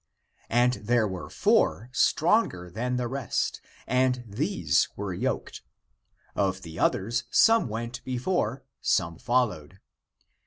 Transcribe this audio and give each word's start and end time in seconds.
But 0.49 0.79
there 0.81 1.07
were 1.07 1.29
four 1.29 1.91
stronger 1.93 2.71
than 2.71 2.95
the 2.95 3.07
rest, 3.07 3.61
and 3.85 4.23
these 4.27 4.89
were 4.95 5.13
yoked. 5.13 5.61
Of 6.33 6.63
the 6.63 6.79
others, 6.79 7.25
some 7.29 7.67
went 7.69 8.03
before, 8.03 8.63
some 8.81 9.19
followed. 9.19 9.79